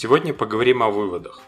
[0.00, 1.42] Сегодня поговорим о выводах.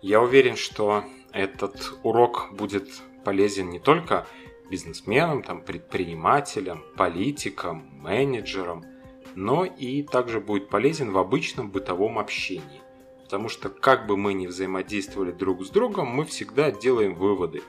[0.00, 2.88] Я уверен, что этот урок будет
[3.26, 4.26] полезен не только
[4.70, 8.86] бизнесменам, там, предпринимателям, политикам, менеджерам,
[9.34, 12.80] но и также будет полезен в обычном бытовом общении.
[13.22, 17.62] Потому что как бы мы ни взаимодействовали друг с другом, мы всегда делаем выводы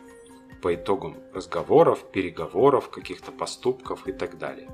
[0.62, 4.70] по итогам разговоров, переговоров, каких-то поступков и так далее.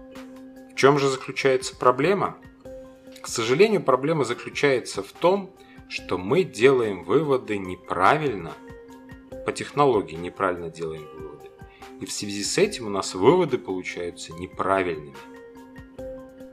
[0.71, 2.37] В чем же заключается проблема?
[3.21, 5.55] К сожалению, проблема заключается в том,
[5.89, 8.53] что мы делаем выводы неправильно,
[9.45, 11.49] по технологии неправильно делаем выводы.
[11.99, 15.15] И в связи с этим у нас выводы получаются неправильными.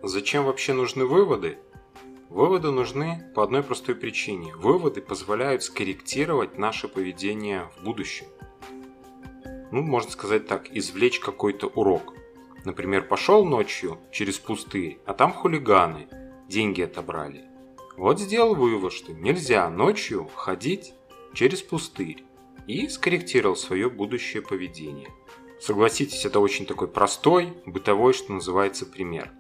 [0.03, 1.59] Зачем вообще нужны выводы?
[2.29, 4.55] Выводы нужны по одной простой причине.
[4.55, 8.27] Выводы позволяют скорректировать наше поведение в будущем.
[9.73, 12.15] Ну, можно сказать так, извлечь какой-то урок.
[12.65, 16.09] Например, пошел ночью через пустырь, а там хулиганы,
[16.49, 17.45] деньги отобрали.
[17.97, 20.95] Вот сделал вывод, что нельзя ночью ходить
[21.35, 22.25] через пустырь
[22.67, 25.09] и скорректировал свое будущее поведение.
[25.61, 29.33] Согласитесь, это очень такой простой, бытовой, что называется, пример.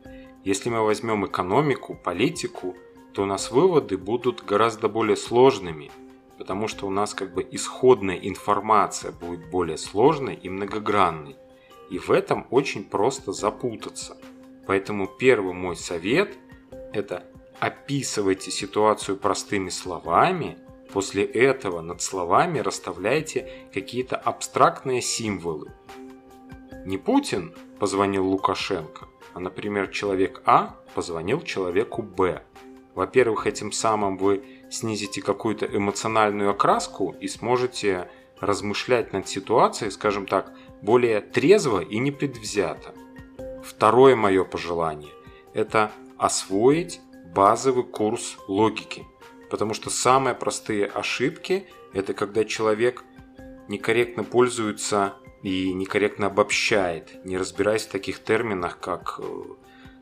[0.44, 2.76] Если мы возьмем экономику, политику,
[3.12, 5.90] то у нас выводы будут гораздо более сложными,
[6.36, 11.36] потому что у нас как бы исходная информация будет более сложной и многогранной.
[11.90, 14.16] И в этом очень просто запутаться.
[14.66, 16.36] Поэтому первый мой совет–
[16.92, 17.24] это
[17.60, 20.58] описывайте ситуацию простыми словами,
[20.92, 25.72] после этого над словами расставляйте какие-то абстрактные символы.
[26.84, 32.42] Не Путин позвонил Лукашенко, а, например, человек А позвонил человеку Б.
[32.94, 38.08] Во-первых, этим самым вы снизите какую-то эмоциональную окраску и сможете
[38.40, 40.52] размышлять над ситуацией, скажем так,
[40.82, 42.94] более трезво и непредвзято.
[43.64, 45.12] Второе мое пожелание–
[45.54, 47.00] это освоить
[47.34, 49.06] базовый курс логики.
[49.50, 53.04] Потому что самые простые ошибки– это когда человек
[53.68, 59.42] некорректно пользуется и некорректно обобщает, не разбираясь в таких терминах, как э,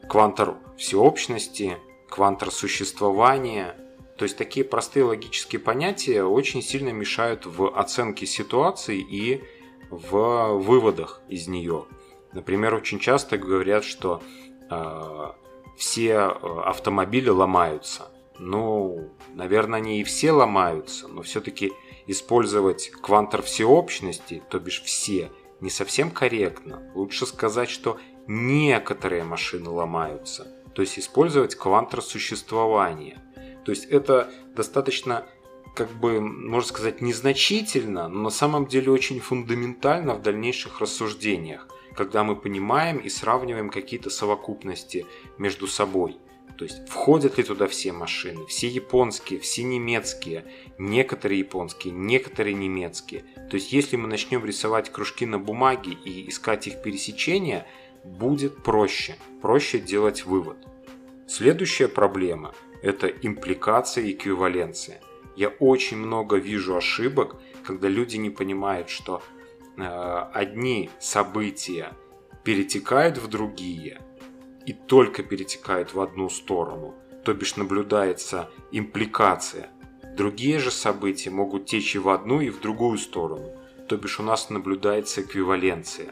[0.09, 1.77] квантор всеобщности,
[2.09, 3.77] квантор существования.
[4.17, 9.45] То есть такие простые логические понятия очень сильно мешают в оценке ситуации и
[9.91, 11.85] в выводах из нее.
[12.33, 14.23] Например, очень часто говорят, что
[14.71, 15.33] э,
[15.77, 18.11] все э, автомобили ломаются.
[18.39, 21.73] Ну, наверное, они и все ломаются, но все-таки
[22.07, 26.91] использовать квантор всеобщности, то бишь все, не совсем корректно.
[26.95, 30.47] Лучше сказать, что некоторые машины ломаются.
[30.75, 33.23] То есть использовать квантор существования.
[33.65, 35.27] То есть это достаточно,
[35.75, 41.67] как бы, можно сказать, незначительно, но на самом деле очень фундаментально в дальнейших рассуждениях
[41.97, 45.07] когда мы понимаем и сравниваем какие-то совокупности
[45.39, 46.19] между собой.
[46.59, 50.45] То есть входят ли туда все машины, все японские, все немецкие,
[50.79, 53.25] некоторые японские, некоторые немецкие.
[53.51, 57.67] То есть если мы начнем рисовать кружки на бумаге и искать их пересечения,
[58.05, 59.17] будет проще.
[59.43, 60.57] Проще делать вывод.
[61.27, 65.01] Следующая проблема– это импликация и эквиваленция.
[65.37, 69.23] Я очень много вижу ошибок, когда люди не понимают, что
[69.77, 71.93] одни события
[72.45, 74.01] перетекают в другие
[74.67, 76.95] и только перетекают в одну сторону,
[77.25, 79.71] то бишь наблюдается импликация.
[80.17, 83.51] Другие же события могут течь и в одну, и в другую сторону,
[83.89, 86.11] то бишь у нас наблюдается эквиваленция.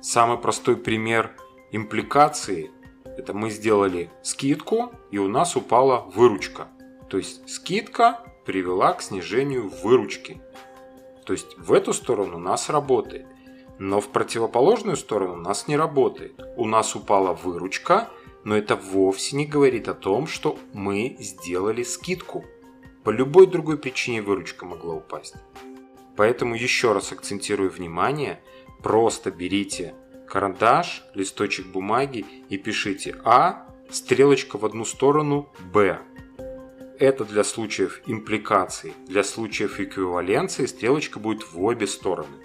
[0.00, 1.32] Самый простой пример
[1.72, 2.70] импликации–
[3.04, 6.68] это мы сделали скидку, и у нас упала выручка.
[7.10, 10.40] То есть скидка привела к снижению выручки.
[11.28, 13.26] То есть в эту сторону нас работает.
[13.78, 16.40] Но в противоположную сторону нас не работает.
[16.56, 18.08] У нас упала выручка,
[18.44, 22.46] но это вовсе не говорит о том, что мы сделали скидку.
[23.04, 25.34] По любой другой причине выручка могла упасть.
[26.16, 28.40] Поэтому еще раз акцентирую внимание,
[28.82, 29.94] просто берите
[30.30, 35.98] карандаш, листочек бумаги и пишите А, стрелочка в одну сторону, Б
[36.98, 42.36] это для случаев импликаций, для случаев эквиваленции стрелочка будет в обе стороны.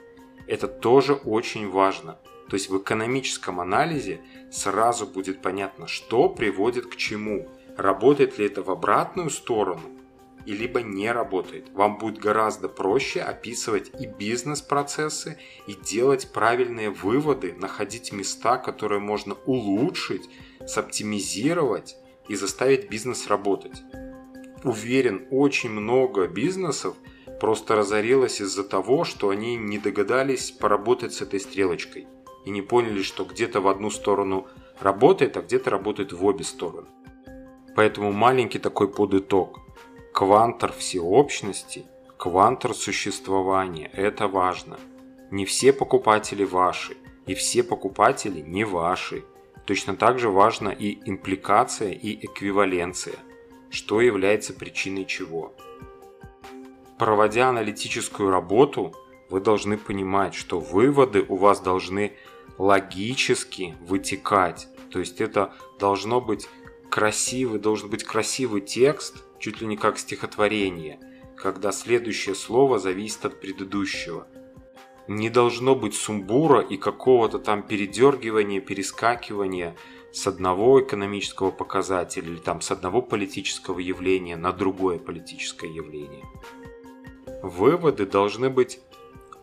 [0.48, 2.20] Это тоже очень важно.
[2.50, 7.50] То есть в экономическом анализе сразу будет понятно, что приводит к чему.
[7.78, 9.82] Работает ли это в обратную сторону,
[10.46, 11.70] и либо не работает.
[11.74, 15.38] Вам будет гораздо проще описывать и бизнес-процессы,
[15.68, 20.30] и делать правильные выводы, находить места, которые можно улучшить,
[20.68, 21.96] соптимизировать
[22.28, 23.82] и заставить бизнес работать
[24.64, 26.96] уверен, очень много бизнесов
[27.40, 32.08] просто разорилось из-за того, что они не догадались поработать с этой стрелочкой
[32.46, 34.48] и не поняли, что где-то в одну сторону
[34.80, 36.88] работает, а где-то работает в обе стороны.
[37.76, 39.60] Поэтому маленький такой подыток.
[40.14, 41.86] квантор всеобщности,
[42.18, 43.90] квантор существования.
[43.94, 44.78] Это важно.
[45.32, 46.96] Не все покупатели ваши,
[47.26, 49.24] и все покупатели не ваши.
[49.66, 53.16] Точно так же важна и импликация, и эквиваленция,
[53.74, 55.54] что является причиной чего.
[57.00, 58.94] Проводя аналитическую работу,
[59.30, 62.14] вы должны понимать, что выводы у вас должны
[62.60, 64.68] логически вытекать.
[64.92, 66.48] То есть это должно быть
[66.92, 71.00] красивый, должен быть красивый текст, чуть ли не как стихотворение,
[71.36, 74.28] когда следующее слово зависит от предыдущего.
[75.08, 79.76] Не должно быть сумбура и какого-то там передергивания, перескакивания
[80.14, 86.26] с одного экономического показателя или там с одного политического явления на другое политическое явление.
[87.42, 88.80] Выводы должны быть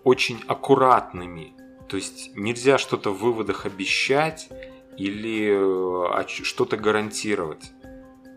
[0.04, 1.54] очень аккуратными.
[1.88, 4.48] То есть нельзя что-то в выводах обещать
[4.96, 7.72] или э, что-то гарантировать.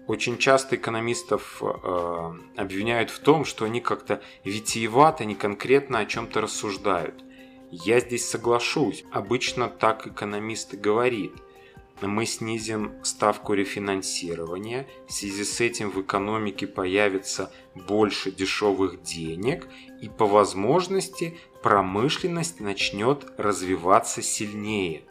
[0.07, 6.41] Очень часто экономистов э, обвиняют в том, что они как-то витиевато, не конкретно о чем-то
[6.41, 7.24] рассуждают.
[7.69, 9.06] Я здесь соглашусь.
[9.12, 11.33] Обычно так экономисты говорит.
[12.01, 19.68] Мы снизим ставку рефинансирования, в связи с этим в экономике появится больше дешевых денег
[20.01, 25.04] и по возможности промышленность начнет развиваться сильнее.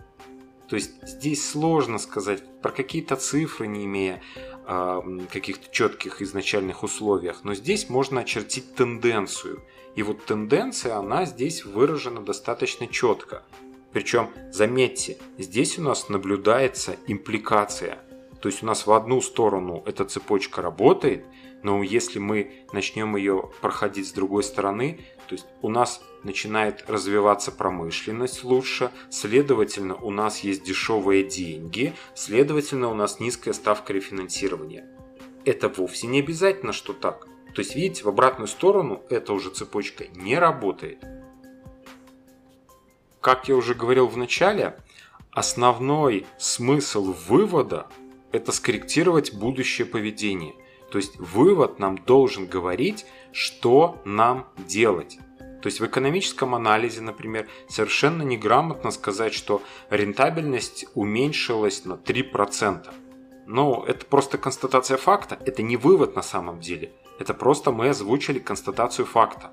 [0.68, 4.22] То есть здесь сложно сказать про какие-то цифры, не имея
[4.66, 5.00] э,
[5.30, 9.62] каких-то четких изначальных условиях, но здесь можно очертить тенденцию.
[9.96, 13.42] И вот тенденция, она здесь выражена достаточно четко.
[13.92, 17.98] Причем, заметьте, здесь у нас наблюдается импликация.
[18.40, 21.24] То есть у нас в одну сторону эта цепочка работает,
[21.62, 27.52] но если мы начнем ее проходить с другой стороны, то есть у нас начинает развиваться
[27.52, 34.88] промышленность лучше, следовательно, у нас есть дешевые деньги, следовательно, у нас низкая ставка рефинансирования.
[35.44, 37.26] Это вовсе не обязательно, что так.
[37.54, 41.04] То есть, видите, в обратную сторону эта уже цепочка не работает.
[43.22, 44.76] Как я уже говорил в начале,
[45.30, 47.86] основной смысл вывода–
[48.32, 50.54] это скорректировать будущее поведение.
[50.90, 55.20] То есть вывод нам должен говорить, что нам делать.
[55.38, 62.92] То есть в экономическом анализе, например, совершенно неграмотно сказать, что рентабельность уменьшилась на 3%.
[63.46, 66.90] Но это просто констатация факта, это не вывод на самом деле.
[67.20, 69.52] Это просто мы озвучили констатацию факта.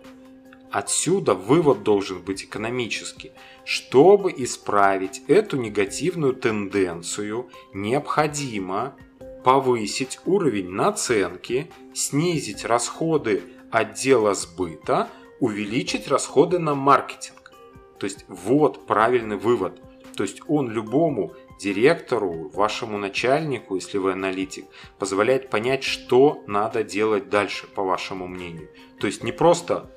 [0.72, 3.32] Отсюда вывод должен быть экономический.
[3.66, 8.96] Чтобы исправить эту негативную тенденцию, необходимо
[9.44, 17.52] повысить уровень наценки, снизить расходы отдела сбыта, увеличить расходы на маркетинг.
[17.98, 19.82] То есть вот правильный вывод.
[20.16, 24.66] То есть он любому директору, вашему начальнику, если вы аналитик,
[24.98, 28.70] позволяет понять, что надо делать дальше, по вашему мнению.
[29.00, 29.90] То есть не просто,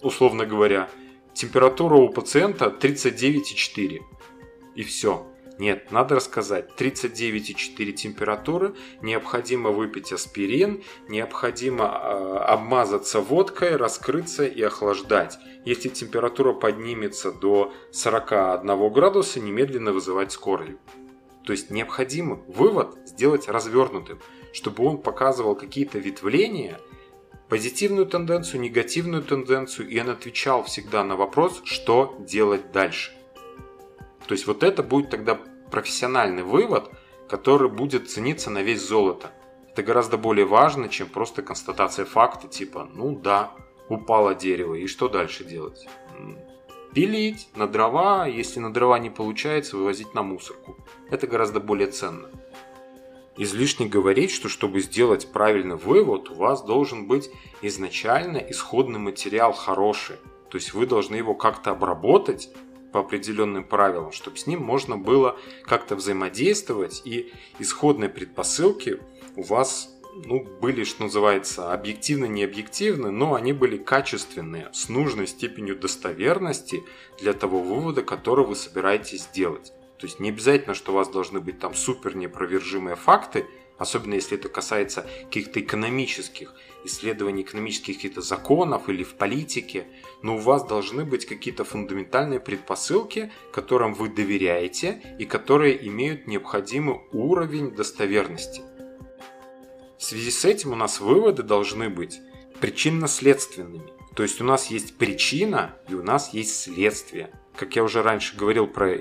[0.00, 0.88] условно говоря,
[1.34, 4.00] температура у пациента 39,4
[4.74, 5.26] и все.
[5.58, 6.68] Нет, надо рассказать.
[6.76, 15.38] 39,4 температуры, необходимо выпить аспирин, необходимо э, обмазаться водкой, раскрыться и охлаждать.
[15.64, 20.78] Если температура поднимется до 41 градуса, немедленно вызывать скорую.
[21.44, 24.18] То есть необходимо вывод сделать развернутым,
[24.52, 26.78] чтобы он показывал какие-то ветвления,
[27.48, 33.12] позитивную тенденцию, негативную тенденцию, и он отвечал всегда на вопрос, что делать дальше.
[34.26, 35.38] То есть вот это будет тогда
[35.70, 36.90] профессиональный вывод,
[37.28, 39.30] который будет цениться на весь золото.
[39.70, 43.52] Это гораздо более важно, чем просто констатация факта, типа, ну да,
[43.88, 45.86] упало дерево, и что дальше делать?
[46.94, 50.78] Пилить на дрова, если на дрова не получается, вывозить на мусорку.
[51.10, 52.30] Это гораздо более ценно.
[53.36, 57.30] Излишне говорить, что чтобы сделать правильный вывод, у вас должен быть
[57.62, 60.16] изначально исходный материал хороший.
[60.50, 62.50] То есть вы должны его как-то обработать,
[62.92, 69.00] по определенным правилам, чтобы с ним можно было как-то взаимодействовать и исходные предпосылки
[69.36, 69.90] у вас
[70.24, 76.82] ну, были, что называется, объективно-не объективны, но они были качественные, с нужной степенью достоверности
[77.20, 79.72] для того вывода, который вы собираетесь сделать.
[79.98, 83.46] То есть не обязательно, что у вас должны быть там супер непровержимые факты,
[83.78, 89.86] особенно если это касается каких-то экономических исследований, экономических каких-то законов или в политике,
[90.22, 97.00] но у вас должны быть какие-то фундаментальные предпосылки, которым вы доверяете и которые имеют необходимый
[97.12, 98.62] уровень достоверности.
[99.98, 102.20] В связи с этим у нас выводы должны быть
[102.60, 103.92] причинно-следственными.
[104.14, 107.30] То есть у нас есть причина и у нас есть следствие.
[107.54, 108.94] Как я уже раньше говорил про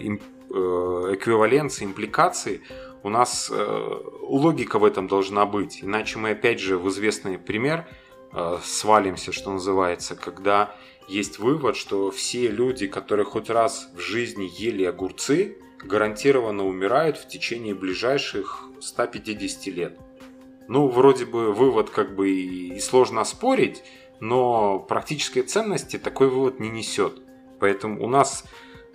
[0.55, 2.61] эквиваленции, импликации,
[3.03, 5.83] У нас э, логика в этом должна быть.
[5.83, 7.87] Иначе мы опять же в известный пример
[8.33, 10.75] э, свалимся, что называется, когда
[11.07, 17.27] есть вывод, что все люди, которые хоть раз в жизни ели огурцы, гарантированно умирают в
[17.27, 19.99] течение ближайших 150 лет.
[20.67, 23.83] Ну, вроде бы вывод как бы и сложно оспорить,
[24.19, 27.21] но практической ценности такой вывод не несет.
[27.59, 28.45] Поэтому у нас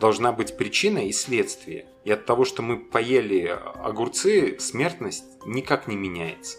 [0.01, 1.87] должна быть причина и следствие.
[2.05, 6.57] И от того, что мы поели огурцы, смертность никак не меняется.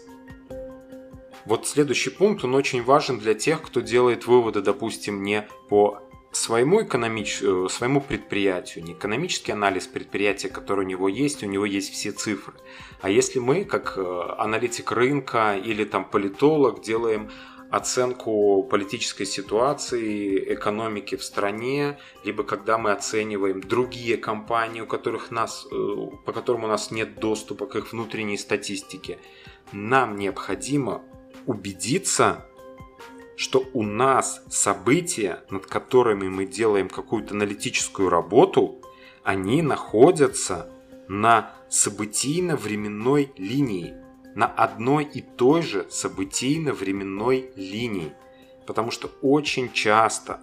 [1.44, 5.98] Вот следующий пункт, он очень важен для тех, кто делает выводы, допустим, не по
[6.30, 7.42] своему, экономич...
[7.42, 12.12] Э, своему предприятию, не экономический анализ предприятия, который у него есть, у него есть все
[12.12, 12.54] цифры.
[13.00, 17.30] А если мы, как э, аналитик рынка или там политолог, делаем
[17.72, 25.66] оценку политической ситуации, экономики в стране, либо когда мы оцениваем другие компании, у которых нас,
[25.72, 29.18] э, по которым у нас нет доступа к их внутренней статистике,
[29.72, 31.00] нам необходимо
[31.46, 32.44] убедиться,
[33.36, 38.82] что у нас события, над которыми мы делаем какую-то аналитическую работу,
[39.24, 40.70] они находятся
[41.08, 43.94] на событийно-временной линии
[44.34, 48.12] на одной и той же событийно-временной линии.
[48.66, 50.40] Потому что очень часто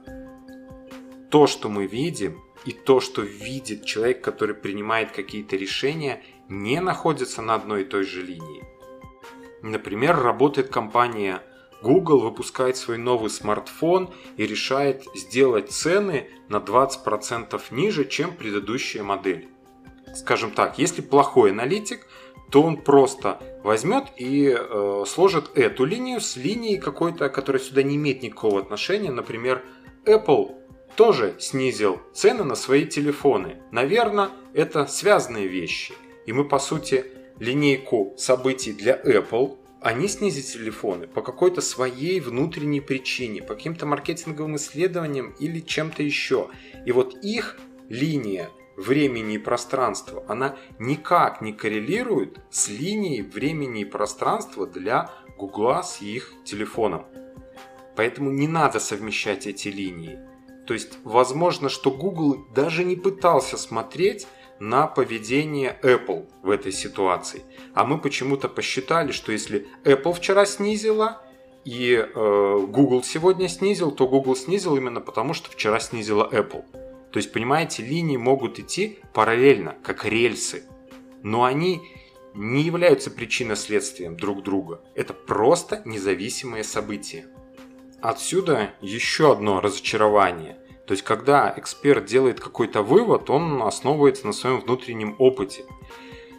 [1.30, 7.42] то, что мы видим, и то, что видит человек, который принимает какие-то решения, не находятся
[7.42, 8.64] на одной и той же линии.
[9.62, 11.42] Например, работает компания
[11.82, 19.48] Google, выпускает свой новый смартфон и решает сделать цены на 20% ниже, чем предыдущая модель.
[20.16, 22.08] Скажем так, если плохой аналитик,
[22.52, 27.96] то он просто возьмет и э, сложит эту линию с линией какой-то, которая сюда не
[27.96, 29.12] имеет никакого отношения.
[29.12, 29.64] Например,
[30.06, 30.56] Apple
[30.96, 33.58] тоже снизил цены на свои телефоны.
[33.72, 35.94] Наверное, это связанные вещи.
[36.26, 37.06] И мы, по сути,
[37.40, 44.58] линейку событий для Apple, они снизили телефоны по какой-то своей внутренней причине, по каким-то маркетинговым
[44.58, 46.50] исследованиям или чем-то еще.
[46.86, 53.86] И вот их линия времени и пространства, она никак не коррелирует с линией времени и
[53.86, 57.06] пространства для Гугла с их телефоном.
[57.96, 60.20] Поэтому не надо совмещать эти линии.
[60.66, 64.28] То есть, возможно, что Google даже не пытался смотреть
[64.60, 67.42] на поведение Apple в этой ситуации.
[67.74, 71.22] А мы почему-то посчитали, что если Apple вчера снизила
[71.66, 76.64] и э, Google сегодня снизил, то Google снизил именно потому, что вчера снизила Apple.
[77.12, 80.64] То есть, понимаете, линии могут идти параллельно, как рельсы,
[81.24, 81.82] но они
[82.36, 84.82] не являются причинно-следствием друг друга.
[84.96, 87.26] Это просто независимые события.
[88.02, 90.58] Отсюда еще одно разочарование.
[90.86, 95.66] То есть, когда эксперт делает какой-то вывод, он основывается на своем внутреннем опыте.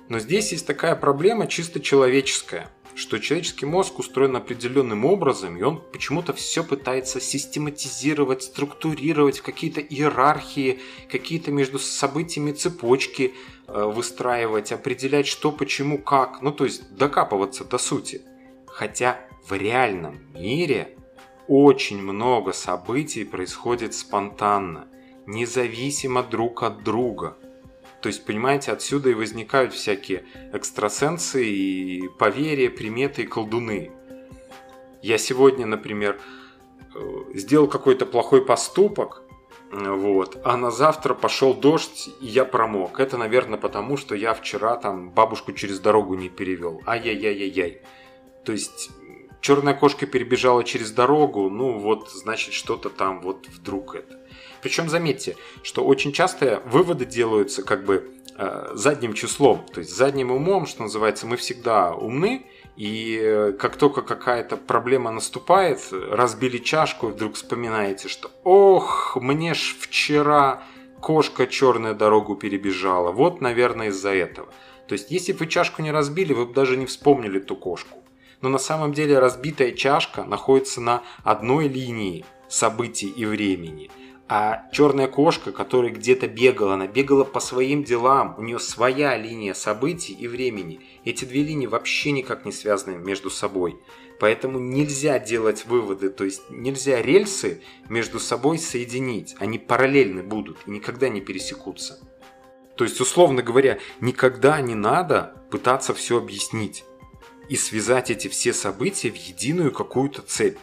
[0.08, 2.68] Но здесь есть такая проблема чисто человеческая–
[3.00, 10.80] что человеческий мозг устроен определенным образом, и он почему-то все пытается систематизировать, структурировать какие-то иерархии,
[11.10, 13.32] какие-то между событиями цепочки
[13.66, 18.20] э, выстраивать, определять, что, почему, как, ну то есть докапываться до сути.
[18.66, 20.98] Хотя в реальном мире
[21.48, 24.88] очень много событий происходит спонтанно,
[25.26, 27.38] независимо друг от друга–
[28.00, 33.92] то есть, понимаете, отсюда и возникают всякие экстрасенсы и поверья, приметы и колдуны.
[35.02, 36.18] Я сегодня, например,
[36.94, 37.00] э,
[37.34, 39.22] сделал какой-то плохой поступок,
[39.72, 42.98] вот, а на завтра пошел дождь, и я промок.
[42.98, 46.82] Это, наверное, потому, что я вчера там бабушку через дорогу не перевел.
[46.86, 47.82] Ай-яй-яй-яй-яй.
[48.44, 48.90] То есть,
[49.40, 54.18] черная кошка перебежала через дорогу, ну вот, значит, что-то там вот вдруг это.
[54.62, 60.30] Причем заметьте, что очень часто выводы делаются как бы э, задним числом, то есть задним
[60.30, 67.08] умом, что называется, мы всегда умны, и э, как только какая-то проблема наступает, разбили чашку
[67.08, 70.62] вдруг вспоминаете, что «Ох, мне ж вчера
[71.00, 73.12] кошка черную дорогу перебежала».
[73.12, 74.48] Вот, наверное, из-за этого.
[74.86, 77.99] То есть, если бы вы чашку не разбили, вы бы даже не вспомнили ту кошку.
[78.42, 83.90] Но на самом деле разбитая чашка находится на одной линии событий и времени–
[84.32, 89.54] а черная кошка, которая где-то бегала, она бегала по своим делам, у нее своя линия
[89.54, 90.80] событий и времени.
[91.04, 93.80] Эти две линии вообще никак не связаны между собой.
[94.20, 99.34] Поэтому нельзя делать выводы, то есть нельзя рельсы между собой соединить.
[99.40, 101.98] Они параллельны будут и никогда не пересекутся.
[102.76, 106.84] То есть, условно говоря, никогда не надо пытаться все объяснить
[107.50, 110.58] и связать эти все события в единую какую-то цепь.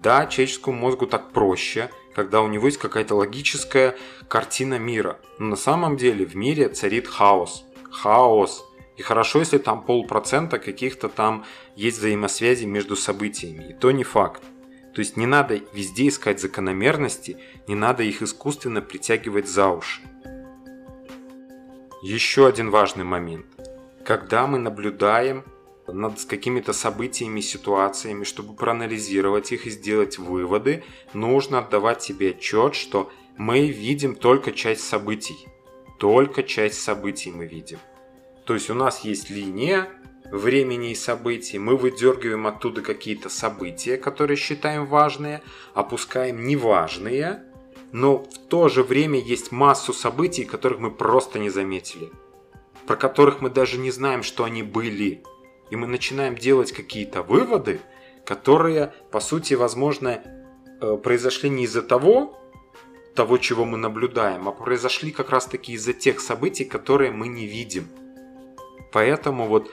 [0.00, 3.94] Да, человеческому мозгу так проще– когда у него есть какая-то логическая
[4.26, 5.20] картина мира.
[5.38, 7.66] Но на самом деле в мире царит хаос.
[7.90, 8.64] Хаос.
[8.96, 13.66] И хорошо, если там полпроцента каких-то там есть взаимосвязи между событиями.
[13.68, 14.42] И то не факт.
[14.94, 17.36] То есть не надо везде искать закономерности,
[17.68, 20.00] не надо их искусственно притягивать за уши.
[22.02, 23.44] Еще один важный момент.
[24.06, 25.44] Когда мы наблюдаем
[25.88, 33.10] над какими-то событиями, ситуациями, чтобы проанализировать их и сделать выводы, нужно отдавать себе отчет, что
[33.36, 35.36] мы видим только часть событий.
[35.98, 37.78] Только часть событий мы видим.
[38.44, 39.88] То есть у нас есть линия
[40.30, 45.42] времени и событий, мы выдергиваем оттуда какие-то события, которые считаем важные,
[45.74, 47.44] опускаем неважные,
[47.92, 52.10] но в то же время есть массу событий, которых мы просто не заметили,
[52.86, 55.22] про которых мы даже не знаем, что они были.
[55.70, 57.80] И мы начинаем делать какие-то выводы,
[58.24, 60.22] которые, по сути, возможно,
[60.80, 62.38] э, произошли не из-за того,
[63.14, 67.88] того, чего мы наблюдаем, а произошли как раз-таки из-за тех событий, которые мы не видим.
[68.92, 69.70] Поэтому вот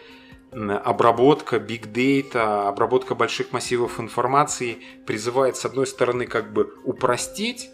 [0.51, 7.69] обработка big data, обработка больших массивов информации призывает, с одной стороны, как бы упростить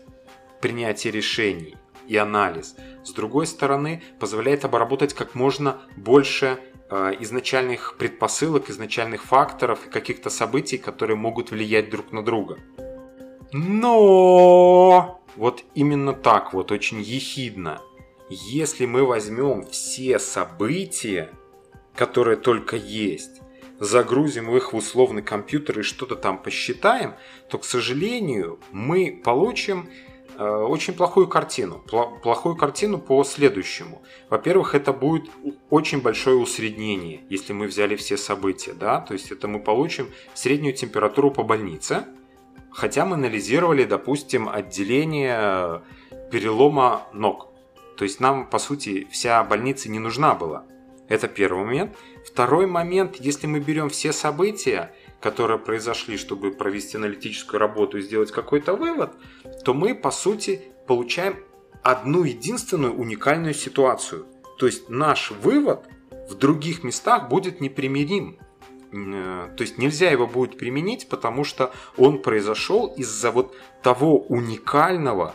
[0.61, 6.59] принятие решений и анализ, с другой стороны, позволяет обработать как можно больше
[6.89, 12.58] изначальных предпосылок, изначальных факторов и каких-то событий, которые могут влиять друг на друга.
[13.51, 17.81] Но вот именно так вот, очень ехидно.
[18.29, 21.31] Если мы возьмем все события,
[21.96, 23.41] которые только есть,
[23.79, 27.15] загрузим их в условный компьютер и что-то там посчитаем,
[27.50, 31.84] то, к сожалению, мы получим э, очень плохую картину.
[32.24, 34.01] Плохую картину по следующему.
[34.29, 35.29] Во-первых, это будет
[35.69, 38.74] очень большое усреднение, если мы взяли все события.
[38.74, 39.01] Да?
[39.01, 42.05] То есть это мы получим среднюю температуру по больнице,
[42.72, 45.81] Хотя мы анализировали, допустим, отделение
[46.31, 47.50] перелома ног.
[47.98, 50.63] То есть нам, по сути, вся больница не нужна была.
[51.10, 51.98] Это первый момент.
[52.25, 58.32] Второй момент, если мы берем все события, которые произошли, чтобы провести аналитическую работу и сделать
[58.32, 59.12] какой-то вывод,
[59.66, 61.36] то мы, по сути, получаем
[61.84, 64.28] одну единственную уникальную ситуацию.
[64.58, 65.86] То есть наш вывод
[66.30, 68.38] в других местах будет непримирим.
[68.91, 75.34] Э, то есть нельзя его будет применить, потому что он произошел из-за вот того уникального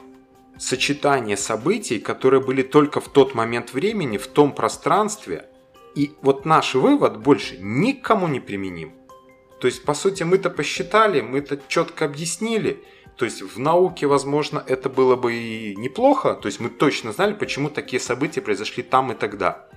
[0.58, 5.48] сочетания событий, которые были только в тот момент времени, в том пространстве.
[5.94, 8.92] И вот наш вывод больше никому не применим.
[9.60, 12.82] То есть, по сути, мы-то посчитали, мы это четко объяснили.
[13.16, 16.34] То есть, в науке, возможно, это было бы и неплохо.
[16.34, 19.68] То есть, мы точно знали, почему такие события произошли там и тогда.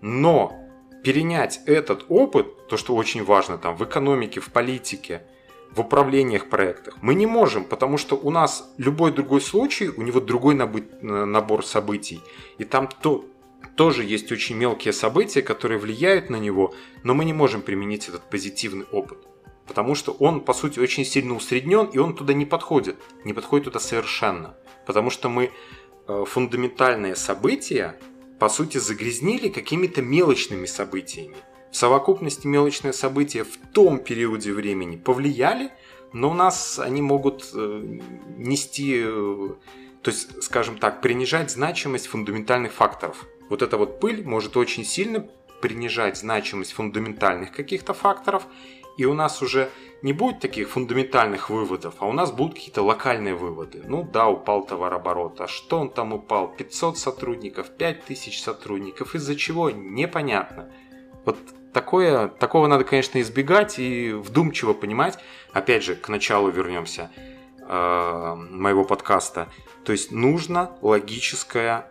[0.00, 0.52] Но
[1.04, 5.22] перенять этот опыт, то, что очень важно там в экономике, в политике,
[5.70, 10.18] в управлениях проектах, мы не можем, потому что у нас любой другой случай, у него
[10.18, 12.20] другой набор событий.
[12.56, 13.26] И там то,
[13.78, 18.28] тоже есть очень мелкие события, которые влияют на него, но мы не можем применить этот
[18.28, 19.18] позитивный опыт.
[19.66, 22.96] Потому что он, по сути, очень сильно усреднен, и он туда не подходит.
[23.24, 24.56] Не подходит туда совершенно.
[24.86, 25.50] Потому что мы
[26.08, 27.98] э, фундаментальные события
[28.38, 31.36] по сути, загрязнили какими-то мелочными событиями.
[31.70, 35.70] В совокупности мелочные события в том периоде времени повлияли,
[36.12, 37.98] но у нас они могут э,
[38.36, 39.48] нести, э,
[40.02, 43.26] то есть, скажем так, принижать значимость фундаментальных факторов.
[43.48, 45.26] Вот эта вот пыль может очень сильно
[45.60, 48.46] принижать значимость фундаментальных каких-то факторов,
[48.96, 49.70] и у нас уже
[50.02, 53.82] не будет таких фундаментальных выводов, а у нас будут какие-то локальные выводы.
[53.86, 56.48] Ну да, упал товарооборот, а что он там упал?
[56.48, 59.70] 500 сотрудников, 5000 сотрудников, из-за чего?
[59.70, 60.70] Непонятно.
[61.24, 61.36] Вот
[61.72, 65.18] такое, такого надо, конечно, избегать и вдумчиво понимать.
[65.52, 67.10] Опять же, к началу вернемся
[67.68, 69.48] э, моего подкаста.
[69.84, 71.90] То есть нужна логическая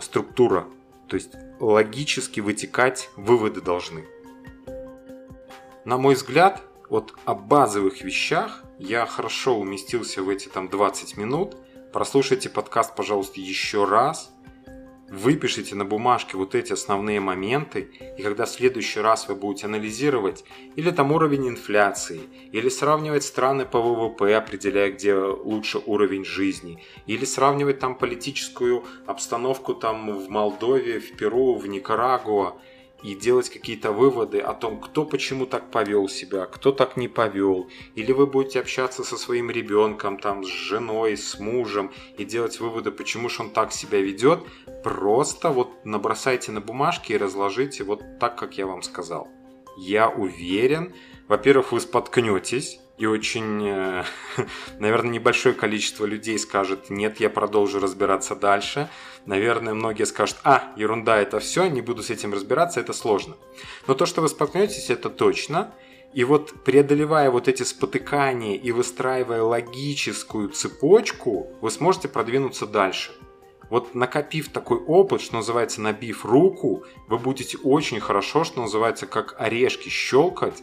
[0.00, 0.66] структура.
[1.08, 4.06] То есть логически вытекать выводы должны.
[5.84, 11.56] На мой взгляд, вот о базовых вещах я хорошо уместился в эти там 20 минут.
[11.92, 14.30] Прослушайте подкаст, пожалуйста, еще раз.
[15.10, 20.44] Выпишите на бумажке вот эти основные моменты, и когда в следующий раз вы будете анализировать
[20.76, 22.20] или там уровень инфляции,
[22.52, 29.74] или сравнивать страны по ВВП, определяя, где лучше уровень жизни, или сравнивать там политическую обстановку
[29.74, 32.58] там в Молдове, в Перу, в Никарагуа,
[33.02, 37.68] и делать какие-то выводы о том, кто почему так повел себя, кто так не повел.
[37.94, 42.90] Или вы будете общаться со своим ребенком, там, с женой, с мужем и делать выводы,
[42.90, 44.40] почему же он так себя ведет.
[44.82, 49.28] Просто вот набросайте на бумажке и разложите вот так, как я вам сказал.
[49.76, 50.94] Я уверен,
[51.28, 54.04] во-первых, вы споткнетесь, и очень, э,
[54.78, 58.88] наверное, небольшое количество людей скажет, нет, я продолжу разбираться дальше.
[59.24, 63.36] Наверное, многие скажут, а, ерунда, это все, не буду с этим разбираться, это сложно.
[63.86, 65.74] Но то, что вы споткнетесь, это точно.
[66.12, 73.12] И вот преодолевая вот эти спотыкания и выстраивая логическую цепочку, вы сможете продвинуться дальше.
[73.70, 79.34] Вот накопив такой опыт, что называется, набив руку, вы будете очень хорошо, что называется, как
[79.38, 80.62] орешки щелкать,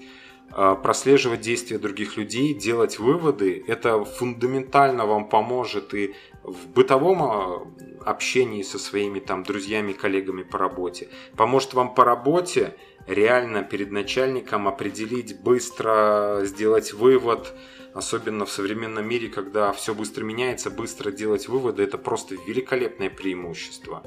[0.52, 3.63] а, прослеживать действия других людей, делать выводы.
[3.68, 7.68] Это фундаментально вам поможет и в бытовом а,
[8.06, 11.10] общении со своими там друзьями, коллегами по работе.
[11.36, 12.76] Поможет вам по работе
[13.08, 17.54] реально перед начальником определить быстро, сделать вывод,
[17.95, 24.03] особенно в современном мире, когда все быстро меняется, быстро делать выводы, это просто великолепное преимущество.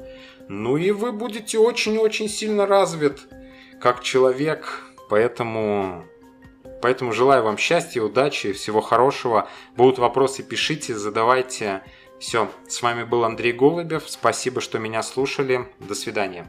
[0.47, 3.27] Ну и вы будете очень-очень сильно развит
[3.81, 6.05] как человек, поэтому
[6.81, 9.49] Поэтому желаю вам счастья, удачи, всего хорошего.
[9.75, 11.83] Будут вопросы, пишите, задавайте.
[12.21, 14.03] Все, с вами был Андрей Голубев.
[14.07, 15.67] Спасибо, что меня слушали.
[15.79, 16.47] До свидания.